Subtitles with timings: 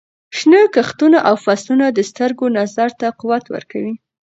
[0.37, 3.93] شنه کښتونه او فصلونه د سترګو نظر ته قوت ورکوي.